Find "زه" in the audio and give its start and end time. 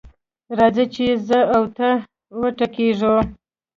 1.27-1.39